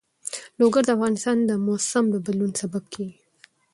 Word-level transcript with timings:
لوگر 0.59 0.83
د 0.85 0.89
افغانستان 0.97 1.37
د 1.45 1.51
موسم 1.65 2.05
د 2.09 2.15
بدلون 2.23 2.51
سبب 2.61 2.83
کېږي. 2.93 3.19